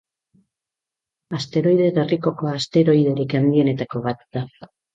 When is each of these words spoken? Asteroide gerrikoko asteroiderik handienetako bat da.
Asteroide 1.41 1.91
gerrikoko 1.99 2.51
asteroiderik 2.55 3.39
handienetako 3.43 4.05
bat 4.11 4.29
da. 4.35 4.47